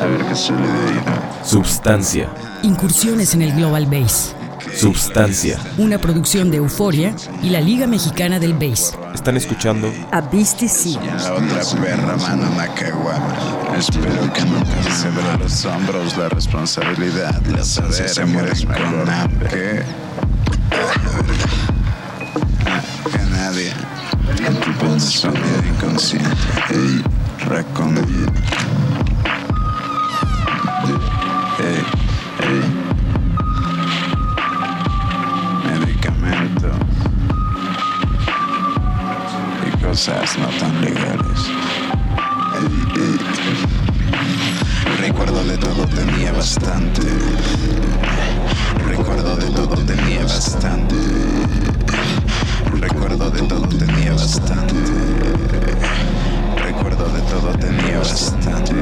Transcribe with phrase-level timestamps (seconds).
[0.00, 1.00] A ver qué sale de ahí,
[1.44, 2.28] Substancia.
[2.62, 4.34] Incursiones en el Global Bass.
[4.76, 5.58] Substancia.
[5.76, 8.96] Una producción de Euforia y la Liga Mexicana del Bass.
[9.12, 11.00] Están escuchando A Beastie Sea.
[11.02, 13.34] La otra perra, mano, una caguama.
[13.76, 17.40] Espero que no te sobre los hombros la responsabilidad.
[17.46, 19.82] La saber se mueres con hambre.
[23.10, 23.72] Que nadie
[24.46, 26.28] en tu pensamiento inconsciente.
[26.70, 27.02] Ey,
[27.46, 28.32] recondito.
[31.58, 31.84] Ey,
[32.48, 32.62] ey.
[35.64, 36.76] Medicamentos
[39.66, 41.40] y cosas no tan legales.
[45.00, 47.02] Recuerdo de todo tenía bastante.
[48.86, 50.96] Recuerdo de todo tenía bastante.
[52.80, 54.74] Recuerdo de todo tenía bastante.
[56.88, 58.72] Recuerdo de todo tenía bastante.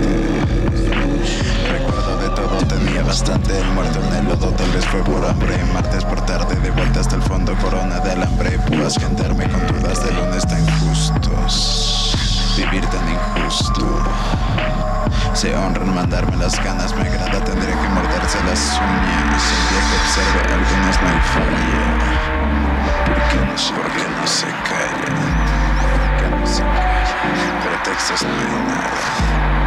[1.72, 3.58] Recuerdo de todo tenía bastante.
[3.58, 5.58] El muerto en el lodo tal vez fue por hambre.
[5.74, 7.56] Martes por tarde de vuelta hasta el fondo.
[7.56, 8.60] Corona del hambre.
[8.68, 12.14] Puedas gendarme con dudas de lunes tan justos.
[12.56, 13.84] Vivir tan injusto.
[15.34, 19.42] Se honran mandarme las ganas, me agrada, tendría que morderse las uñas.
[19.50, 21.84] El día que observe algunos no hay falla.
[23.04, 25.26] ¿Por qué no, no se callan?
[25.82, 26.85] ¿Por qué no se callan?
[27.86, 28.64] Pretextos no hay nada.
[28.64, 29.65] Nada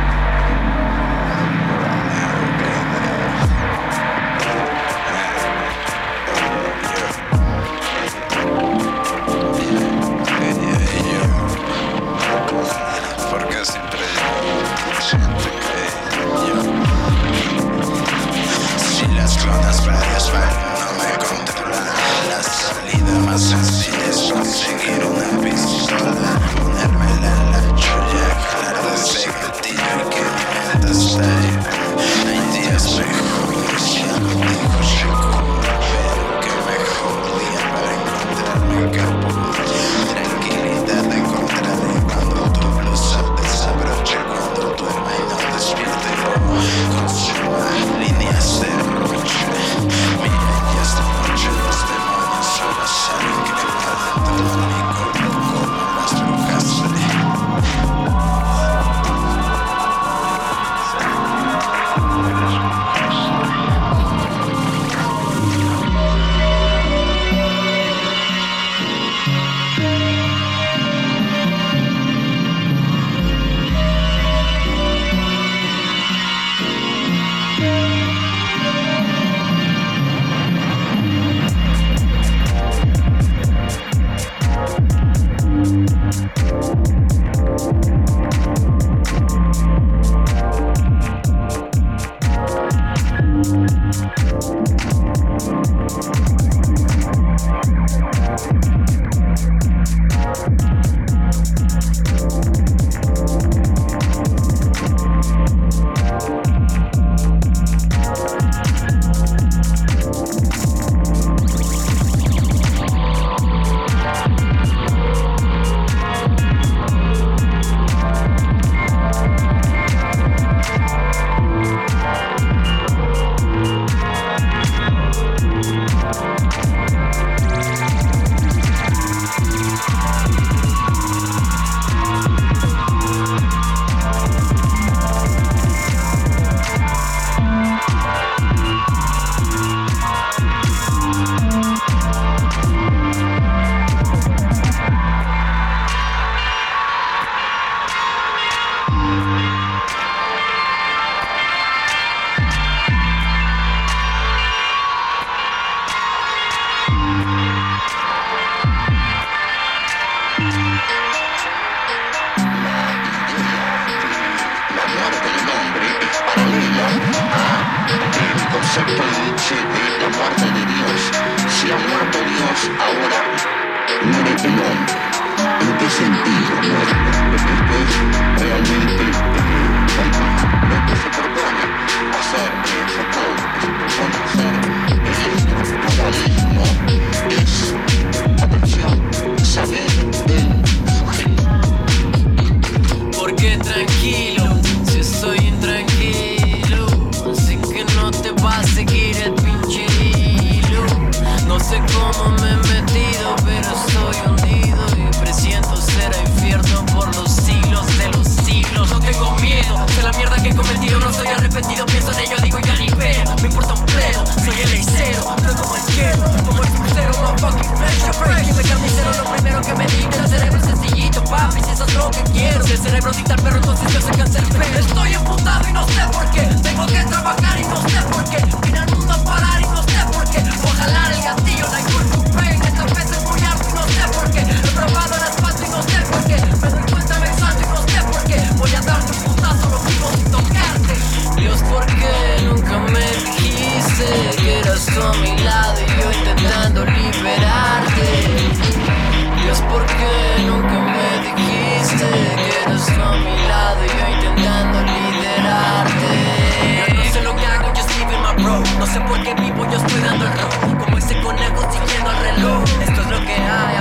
[259.89, 260.83] vivo, yo estoy dando el rock.
[260.83, 262.63] Como ese conejo siguiendo el reloj.
[262.81, 263.77] Esto es lo que hay.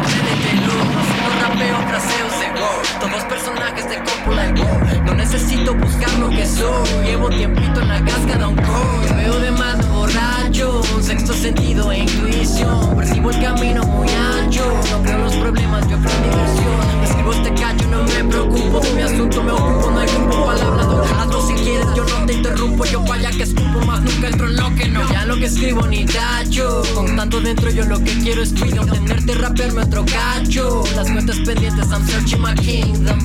[0.66, 3.00] No solo rapeo, fraseo, go.
[3.00, 5.02] Todos personajes de cópula y go.
[5.05, 7.05] No necesito buscar lo que soy.
[7.05, 9.16] Llevo tiempito en la casca de un coach.
[9.16, 10.82] Veo de más borracho.
[11.00, 12.96] Sexto sentido e intuición.
[12.96, 14.08] Percibo el camino muy
[14.49, 14.65] ancho.
[14.91, 17.03] No creo en los problemas, yo creo en diversión.
[17.05, 18.81] Escribo este cacho, no me preocupo.
[18.81, 21.06] De mi asunto me ocupo, no hay grupo hablador.
[21.19, 22.85] Hazlo si quieres, yo no te interrumpo.
[22.87, 25.09] Yo vaya que escupo más, nunca entro en lo que no.
[25.12, 26.83] Ya lo que escribo ni tacho.
[26.95, 28.87] Con tanto dentro, yo lo que quiero es cuidar.
[28.87, 30.85] Tenerte, rapearme otro cacho.
[30.97, 33.19] Las cuentas pendientes, I'm searching my kingdom.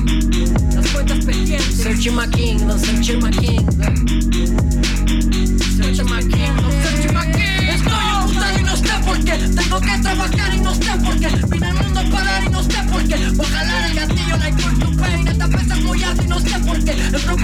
[0.74, 4.13] Las cuentas pendientes, searching my kingdom, searching my kingdom.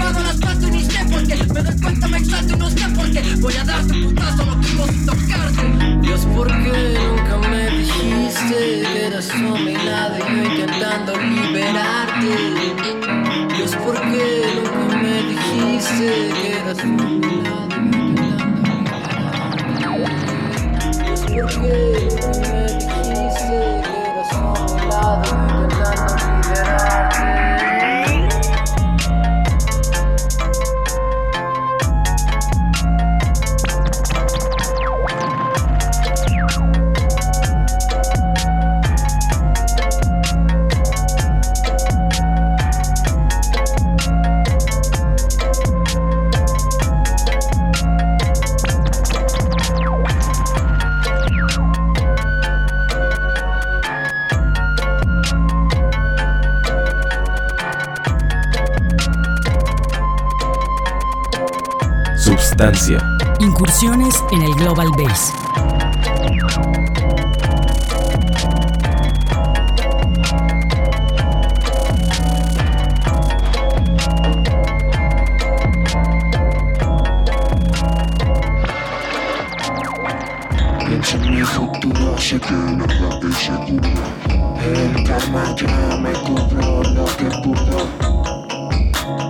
[0.09, 1.35] El asfalto y ni sé por qué.
[1.35, 3.21] Me doy cuenta, me exalto y no sé por qué.
[3.39, 5.63] Voy a darte un putazo, vivo sin tocarte.
[6.01, 12.33] Dios, ¿por qué nunca me dijiste que eras mi lado y yo intentando liberarte?
[13.55, 14.25] Dios, ¿por qué
[14.55, 16.07] nunca me dijiste
[16.41, 16.97] que eras mi
[17.43, 20.33] lado y yo intentando liberarte?
[21.27, 21.75] Dios, ¿por qué
[22.09, 24.49] nunca me dijiste que eras mi
[24.91, 27.60] lado y yo intentando liberarte?
[62.61, 63.01] Substancia.
[63.39, 64.87] Incursiones en el Global
[81.13, 84.03] en mi futuro, sé que una vez seguro.
[84.63, 87.89] El karma ya me cubrió lo que pudo.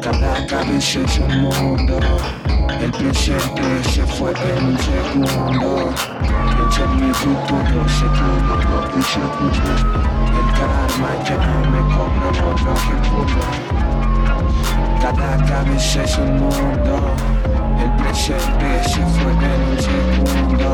[0.01, 1.97] Cada cabeza es un mundo
[2.79, 5.89] El presente se fue en un segundo.
[6.55, 8.55] Pienso en mi futuro, sé que una
[8.95, 9.73] vez seguro
[10.39, 11.37] El karma ya
[11.69, 13.43] me cobró lo que pudo.
[15.01, 16.93] Cada cabeza es un mundo,
[17.79, 20.69] el presente se fue en un segundo.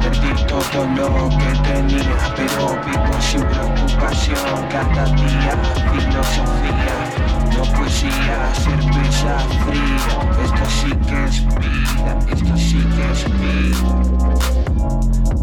[0.00, 4.68] Perdí todo lo que tenía, pero vivo sin preocupación.
[4.70, 5.54] Cada día
[5.92, 7.17] filosofía,
[7.62, 10.06] poesía, cerveza fría.
[10.44, 14.38] Esto sí que es vida, esto sí que es vida.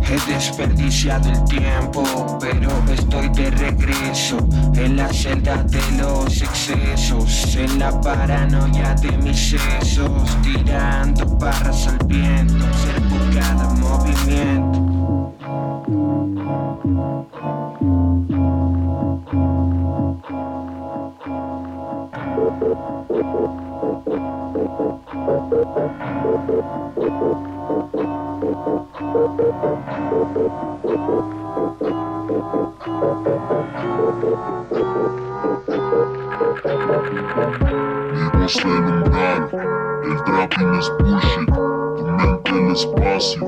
[0.07, 4.37] He desperdiciado el tiempo, pero estoy de regreso
[4.75, 11.97] en la celda de los excesos, en la paranoia de mis sesos, tirando barras al
[12.05, 14.85] viento, observo cada movimiento.
[25.85, 26.01] Vivos
[38.65, 39.49] el umbral,
[40.05, 43.45] el trapping es bullshit, tu mente el espacio,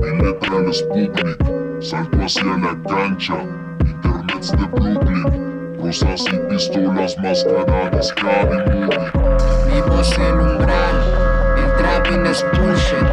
[0.00, 1.38] mi letra el Sputnik,
[1.80, 3.34] salto hacia la cancha,
[3.84, 9.10] internets de Brooklyn, rosas y pistolas mascaradas, Movie.
[9.72, 11.29] Vivos el umbral,
[11.80, 13.08] trapping es bullshit,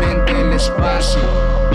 [0.00, 1.20] mente el espacio,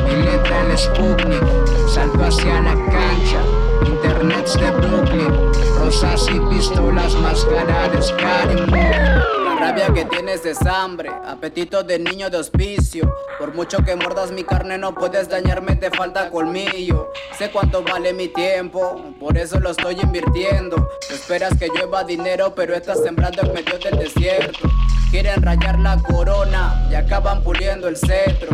[0.03, 1.43] mi letra el Sputnik,
[1.87, 3.41] salto hacia la cancha,
[3.85, 9.93] internets de Brooklyn, rosas y pistolas mascaradas, Scary Movie.
[9.93, 13.15] que tienes es hambre, apetito de niño de hospicio.
[13.37, 17.11] Por mucho que mordas mi carne no puedes dañarme, te falta colmillo.
[17.37, 20.89] Sé cuánto vale mi tiempo, por eso lo estoy invirtiendo.
[21.11, 24.69] esperas que llueva dinero, pero estás sembrando en medio del desierto.
[25.13, 28.49] Quieren rayar la corona y acaban puliendo el cetro.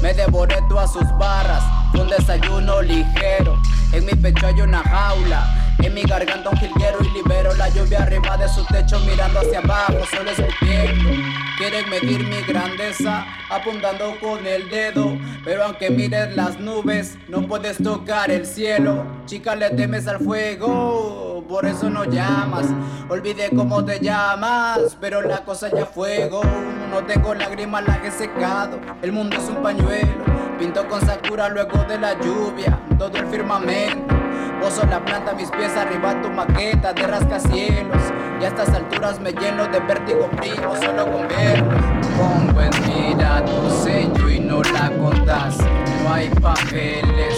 [0.00, 3.60] Me devoré todas sus barras, un desayuno ligero.
[3.90, 8.02] En mi pecho hay una jaula en mi garganta un jilguero y libero la lluvia
[8.02, 11.10] arriba de su techo mirando hacia abajo, solo escupiendo.
[11.58, 17.78] Quieren medir mi grandeza apuntando con el dedo, pero aunque mires las nubes no puedes
[17.82, 19.04] tocar el cielo.
[19.26, 22.66] Chica le temes al fuego, por eso no llamas.
[23.08, 26.42] Olvidé cómo te llamas, pero la cosa ya fuego.
[26.90, 28.80] No tengo lágrimas, las he secado.
[29.02, 30.24] El mundo es un pañuelo,
[30.58, 34.23] pinto con sakura luego de la lluvia, todo el firmamento.
[34.60, 38.02] Vos la planta, mis pies arriba tu maqueta de rascacielos.
[38.40, 41.70] Y a estas alturas me lleno de vértigo primo solo con verlo.
[42.16, 45.58] Pongo en mira tu sello y no la contás.
[46.02, 47.36] No hay papeles,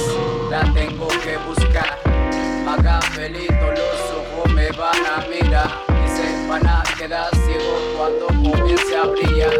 [0.51, 1.99] la tengo que buscar.
[2.65, 5.71] Magafelito, los ojos me van a mirar.
[6.05, 9.53] Y se van a quedar ciegos cuando comience a brillar.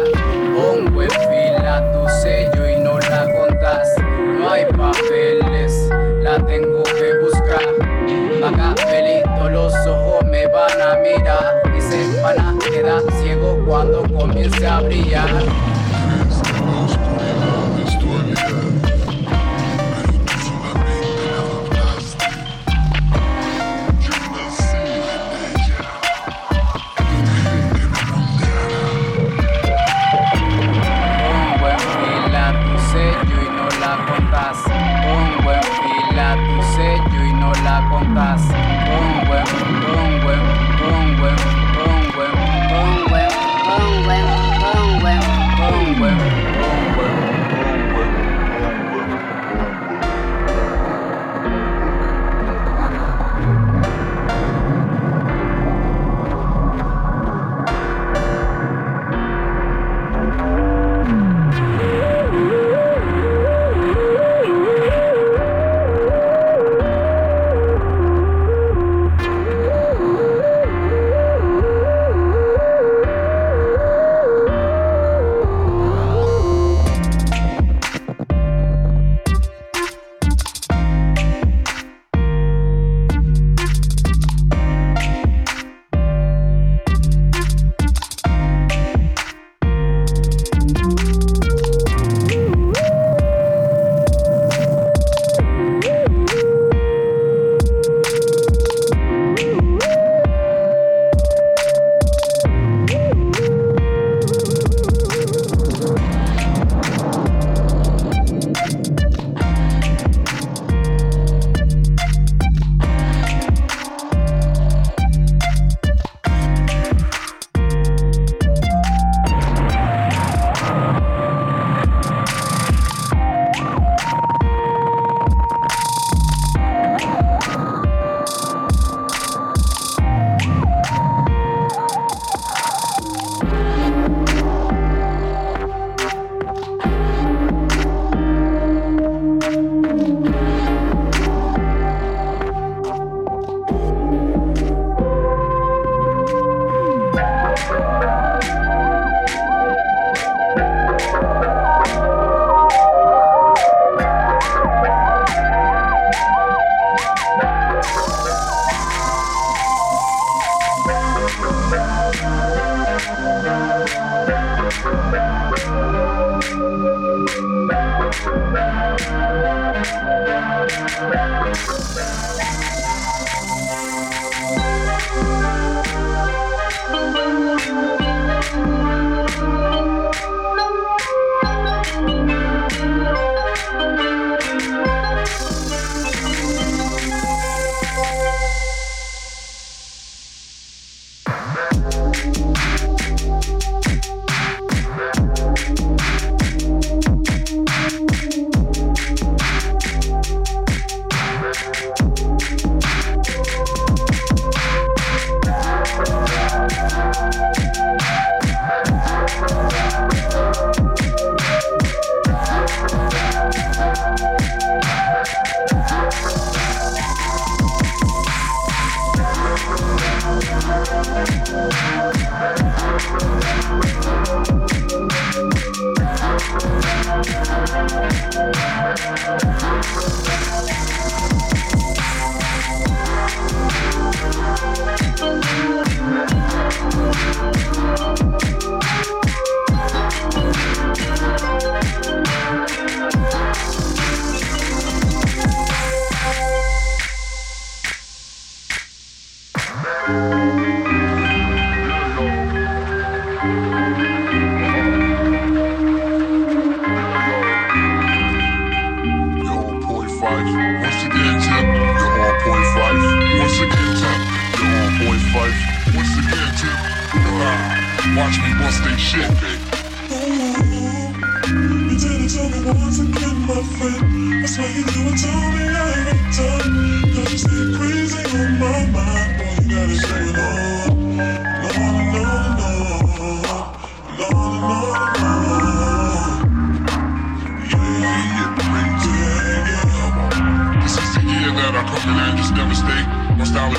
[0.55, 3.87] Pongo en fila tu sello y no la contás.
[4.39, 5.76] No hay papeles,
[6.45, 7.61] tengo que buscar.
[8.39, 14.65] Magafelito, los ojos me van a mirar y se van a quedar ciego cuando comience
[14.65, 15.29] a brillar.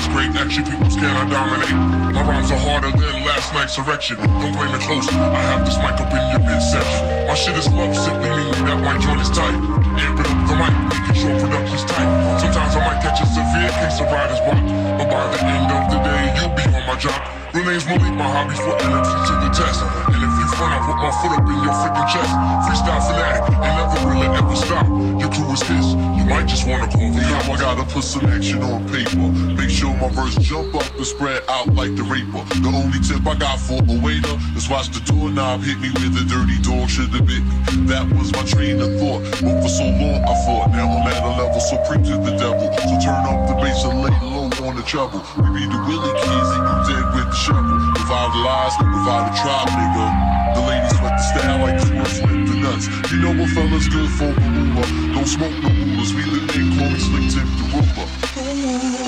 [0.09, 2.13] great, action people scared I dominate.
[2.13, 4.17] My rhymes are harder than last night's erection.
[4.17, 7.27] Don't blame it close, I have this mic up in your midsection.
[7.27, 9.53] My shit is love, simply meaning that my joint is tight.
[10.01, 12.09] Air it up the mic, making sure production's tight.
[12.41, 14.61] Sometimes I might catch a severe case of rider's block.
[14.97, 17.19] But by the end of the day, you'll be on my job.
[17.53, 19.81] Real name's Malik, my hobby for energy to the test.
[20.13, 22.31] And front, I put my foot up in your freaking chest.
[22.67, 24.85] Freestyle fanatic, and never will ever stop.
[25.15, 25.87] Your crew is this,
[26.19, 27.47] you might just wanna call me up.
[27.47, 29.31] I gotta put some action on paper.
[29.55, 32.43] Make sure my verse jump up and spread out like the raper.
[32.59, 36.19] The only tip I got for a waiter is watch the doorknob hit me with
[36.19, 37.87] a dirty dog should have bit me.
[37.87, 39.23] That was my train of thought.
[39.39, 42.67] But for so long I fought, now I'm at a level supreme to the devil.
[42.83, 45.23] So turn up the bass and lay low on the trouble.
[45.39, 47.79] We be the Willie kids and you dead with the shovel.
[47.95, 50.48] Provide lies, provide the tribe, nigga.
[50.55, 52.87] The ladies like the style like the Smith the nuts.
[53.11, 55.13] You know what fella's good for the ruler.
[55.13, 56.13] Don't smoke no rulers.
[56.13, 58.98] We live in Chloe slick tip the ruler.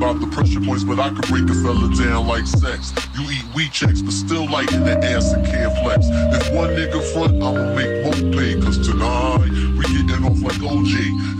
[0.00, 2.94] about the pressure points, but I could break a fella down like sex.
[3.12, 6.08] You eat weed checks, but still light in the ass and can't flex.
[6.08, 10.94] If one nigga front, I'ma make more pay, cause tonight we getting off like OG,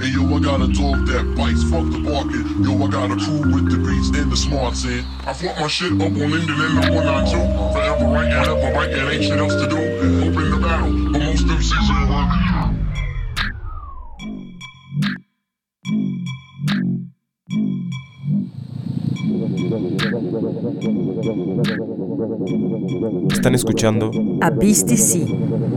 [0.05, 2.45] And yo, I got a dog that bites, fuck the barking.
[2.61, 5.05] Yo, I got a crew with degrees and the smarts in.
[5.25, 7.73] I flop my shit up on Linden and the 192.
[7.73, 9.81] Forever right and up right, and ain't shit else to do.
[10.21, 12.50] Open the battle, but most MCs are running.
[23.71, 25.71] escuchando a BSTC.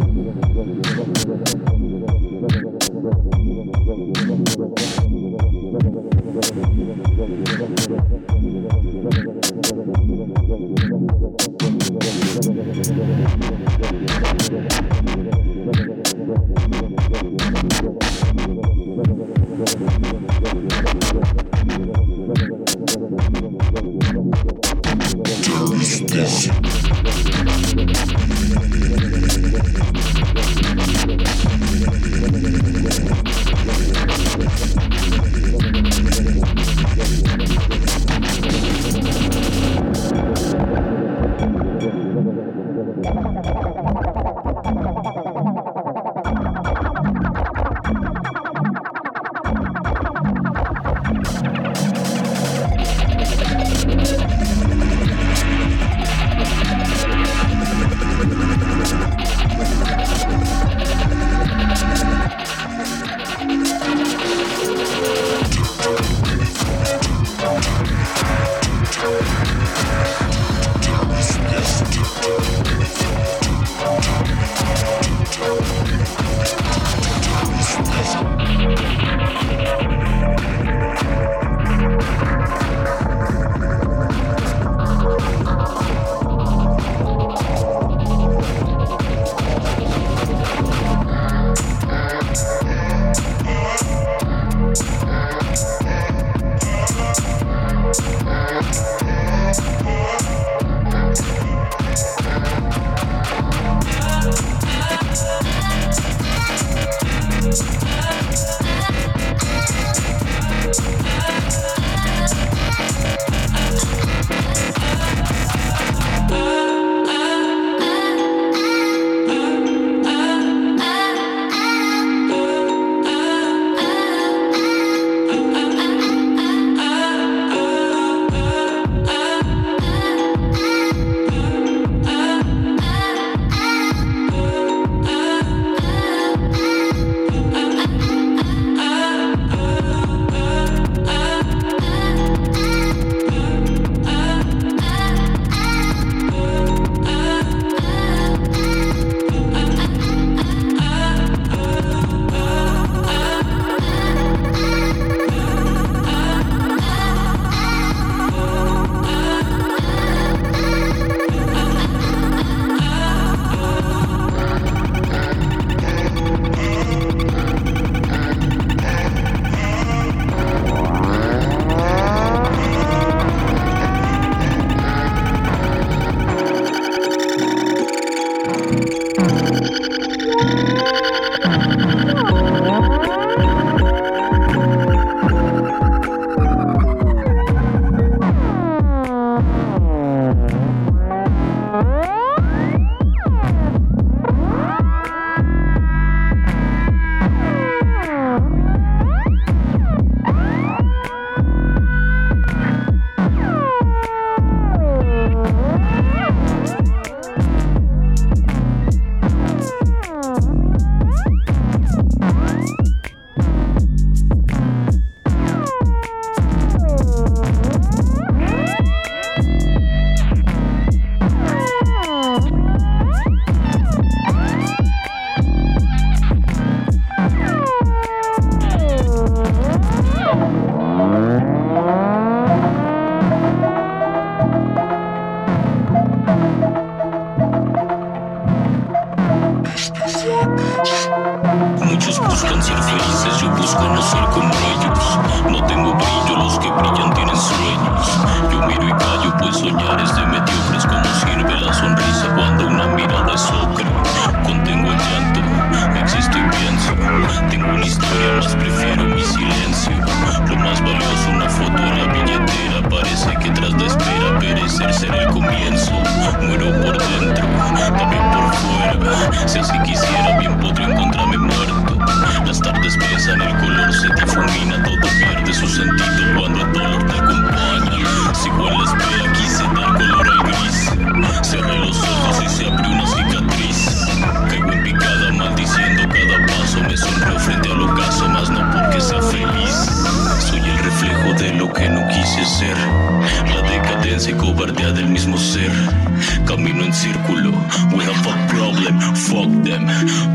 [296.45, 297.51] Camino en círculo,
[297.95, 299.87] we have a problem, fuck them.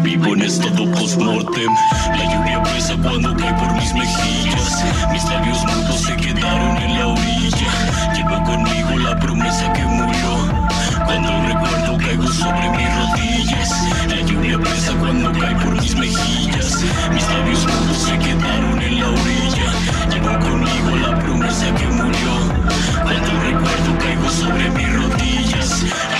[0.03, 1.71] Vivo en estado post-mortem.
[2.11, 4.85] La lluvia pesa cuando cae por mis mejillas.
[5.13, 7.71] Mis labios mudos se quedaron en la orilla.
[8.15, 10.31] Llevo conmigo la promesa que murió.
[11.05, 13.71] Cuando recuerdo caigo sobre mis rodillas.
[14.09, 16.85] La lluvia pesa cuando cae por mis mejillas.
[17.13, 19.71] Mis labios mudos se quedaron en la orilla.
[20.11, 22.33] Llevo conmigo la promesa que murió.
[23.03, 25.48] Cuando recuerdo caigo sobre mis rodillas.
[25.69, 26.18] La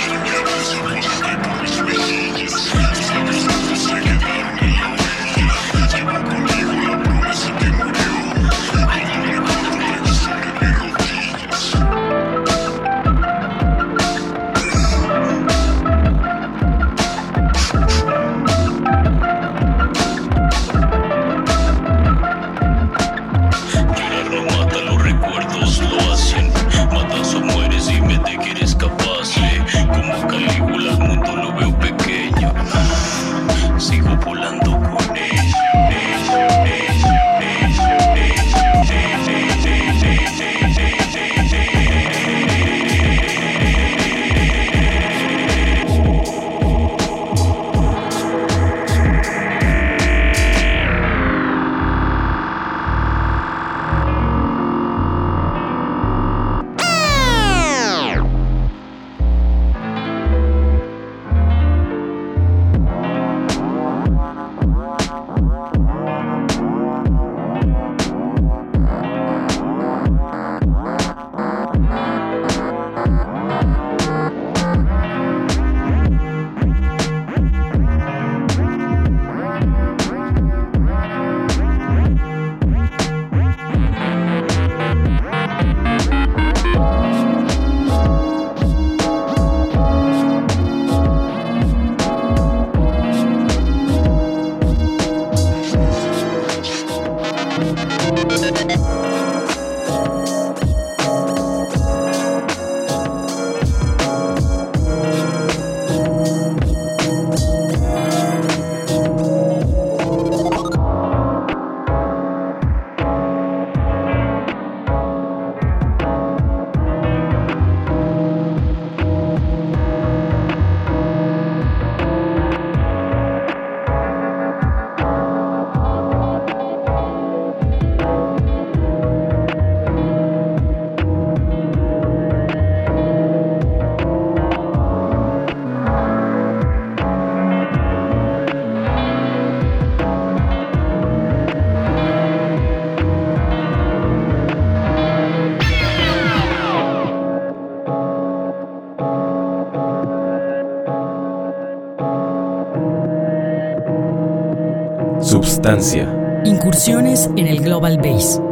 [156.45, 158.48] Incursiones en el Global Base.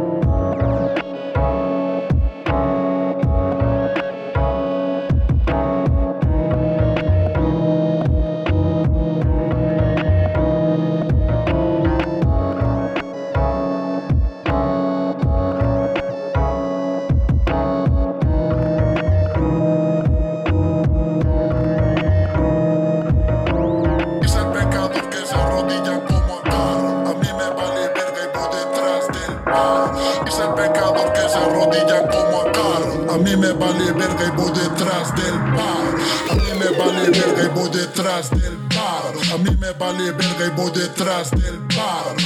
[33.92, 35.94] Vale verga y voy detrás del par.
[36.30, 39.14] A mí me vale verga y voy detrás del par.
[39.32, 42.16] A mí me vale verga y voy detrás del par.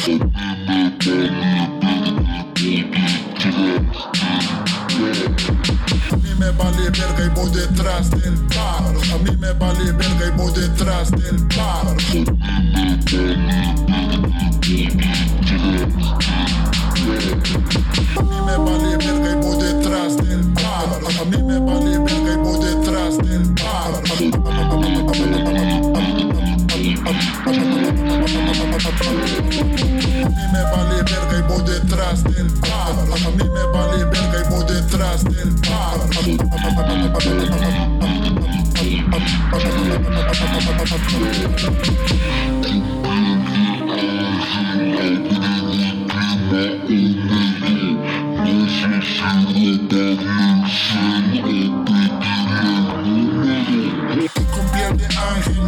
[6.10, 8.84] A mí me vale verga y voy detrás del par.
[9.12, 11.96] A mí me vale verga y voy detrás del par.
[18.66, 19.41] detrás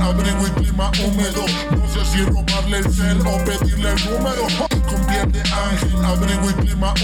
[0.04, 1.44] abrigo y clima húmedo.
[1.70, 3.63] No sé si robarle el cel o pedirle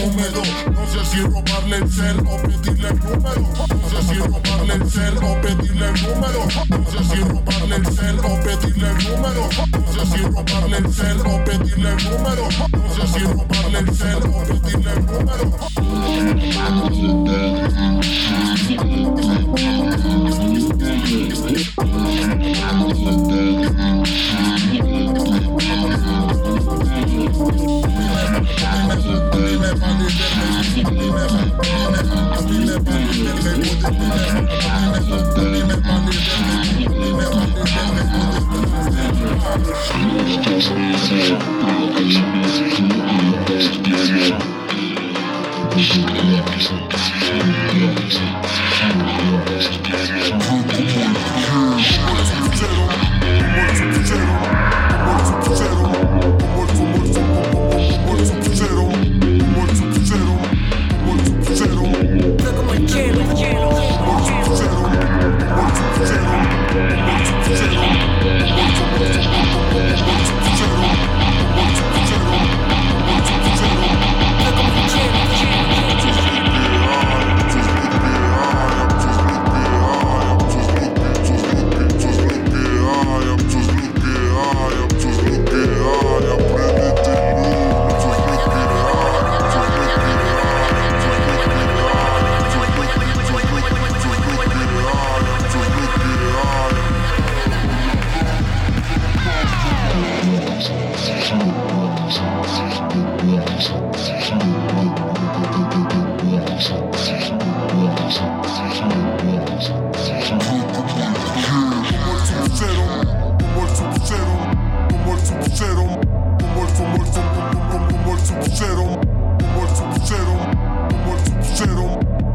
[0.00, 0.06] No
[0.86, 3.42] sé si robarle el cel o pedirle el número.
[3.68, 6.40] No sé si robarle el cel o pedirle el número.
[6.70, 9.42] No sé si robarle el cel o pedirle el número.
[9.78, 12.48] No sé si robarle el cel o pedirle el número.
[12.72, 15.60] No sé si robarle el cel o pedirle el número.
[27.40, 27.70] Fue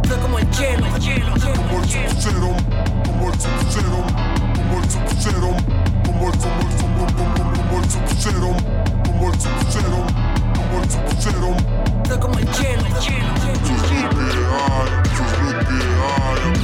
[0.07, 2.55] Fue como el hielo, como el hielo, como el cero,
[3.05, 3.35] como el
[3.69, 4.03] cero,
[4.55, 5.49] como el cero,
[6.05, 8.51] como el como el cero,
[9.05, 9.35] como el
[9.69, 10.05] cero,
[10.55, 11.49] como el cero.
[12.05, 13.29] Fue como el hielo, el hielo.
[13.35, 16.54] Eso es lo que hay, eso es lo que hay.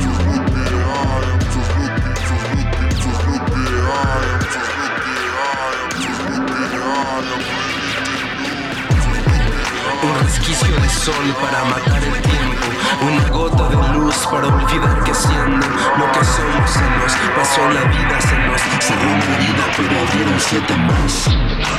[10.51, 12.67] Resquicio de sol para matar el tiempo.
[13.01, 15.65] Una gota de luz para olvidar que siendo
[15.97, 20.75] Lo que somos se nos pasó la vida Se nos cerró una pero abrieron siete
[20.75, 21.29] más.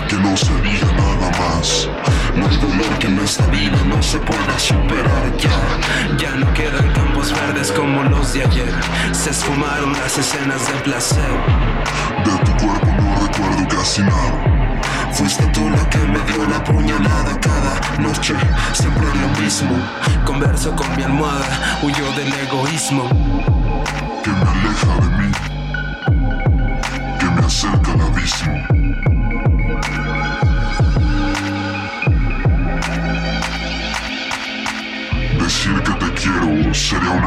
[0.09, 1.89] Que no sería nada más.
[2.35, 6.17] No hay dolor que en esta vida no se pueda superar ya.
[6.17, 8.75] Ya no quedan campos verdes como los de ayer.
[9.13, 11.33] Se esfumaron las escenas de placer.
[12.25, 14.62] De tu cuerpo no recuerdo casi nada.
[15.13, 18.35] Fuiste tú la que me dio la puñalada cada noche,
[18.73, 19.77] siempre lo mismo.
[20.25, 23.09] Converso con mi almohada, huyo del egoísmo.
[24.25, 25.33] Que me aleja de mí.
[27.19, 28.72] Que me acerca al abismo.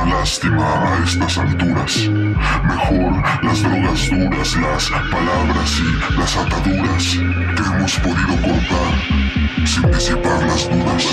[0.05, 2.09] Lástima a estas alturas.
[2.63, 3.13] Mejor
[3.43, 7.05] las drogas duras, las palabras y las ataduras
[7.55, 8.91] que hemos podido cortar
[9.65, 11.05] sin disipar las dudas.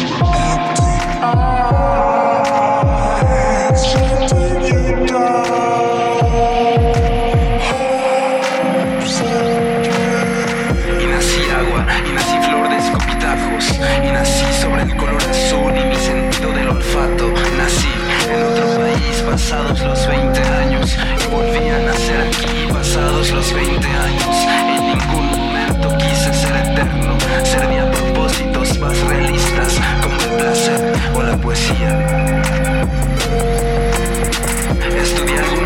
[19.53, 20.97] Pasados los 20 años.
[21.23, 24.37] Y volví a nacer aquí pasados los 20 años.
[24.49, 27.19] En ningún momento quise ser eterno.
[27.45, 32.43] Servía propósitos más realistas como el placer o la poesía.
[35.03, 35.62] Estudié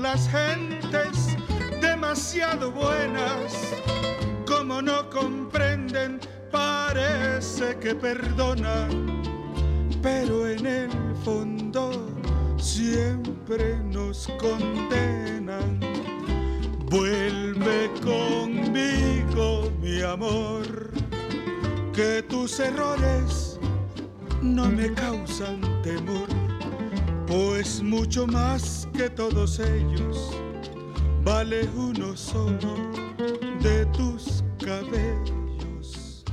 [0.00, 1.36] las gentes
[1.80, 3.74] demasiado buenas,
[4.46, 6.20] como no comprenden,
[6.50, 9.22] parece que perdonan,
[10.02, 10.90] pero en el
[11.22, 11.90] fondo
[12.56, 15.80] siempre nos condenan.
[16.86, 20.92] Vuelve conmigo, mi amor,
[21.92, 23.58] que tus errores
[24.40, 26.28] no me causan temor,
[27.30, 30.36] pues mucho más que todos ellos
[31.22, 32.74] vale uno solo
[33.60, 36.24] de tus cabellos.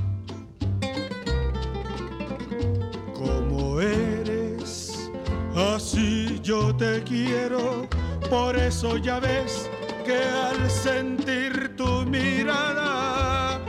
[3.14, 5.08] Como eres,
[5.54, 7.86] así yo te quiero,
[8.28, 9.70] por eso ya ves
[10.04, 13.60] que al sentir tu mirada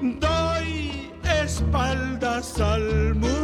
[0.00, 1.10] doy
[1.44, 3.42] espaldas al mundo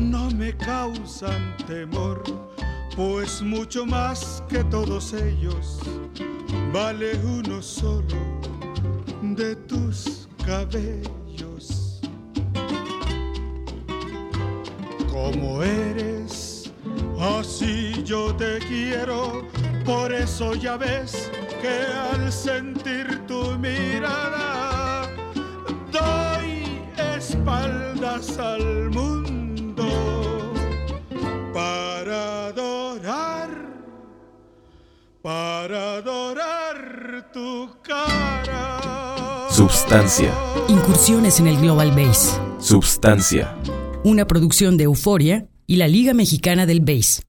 [0.00, 2.22] no me causan temor,
[2.96, 5.80] pues mucho más que todos ellos
[6.72, 8.16] vale uno solo
[9.36, 12.00] de tus cabellos.
[15.12, 16.72] Como eres,
[17.20, 19.46] así yo te quiero,
[19.84, 21.30] por eso ya ves
[21.60, 24.57] que al sentir tu mirada
[28.38, 29.86] al mundo
[31.52, 33.48] para adorar,
[35.22, 39.48] para adorar tu cara.
[39.50, 40.32] Substancia.
[40.68, 42.40] Incursiones en el Global Bass.
[42.58, 43.56] Substancia.
[44.04, 47.27] Una producción de Euforia y la Liga Mexicana del Bass.